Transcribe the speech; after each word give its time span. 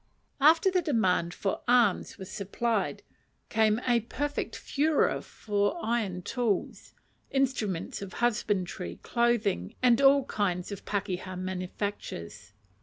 After 0.39 0.71
the 0.71 0.81
demand 0.81 1.31
for 1.31 1.61
arms 1.67 2.17
was 2.17 2.31
supplied, 2.31 3.03
came 3.49 3.79
a 3.87 3.99
perfect 3.99 4.55
furor 4.55 5.21
for 5.21 5.77
iron 5.79 6.23
tools, 6.23 6.95
instruments 7.29 8.01
of 8.01 8.13
husbandry, 8.13 8.97
clothing, 9.03 9.75
and 9.79 10.01
all 10.01 10.25
kinds 10.25 10.71
of 10.71 10.85
pakeha 10.85 11.35
manufactures. 11.37 12.51